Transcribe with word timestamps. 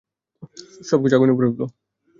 সবকিছু 0.89 1.15
আগুনে 1.17 1.33
পুড়ে 1.35 1.49
ফেলব। 1.49 1.61